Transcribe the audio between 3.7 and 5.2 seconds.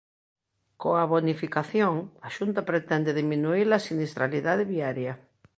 a sinistralidade viaria.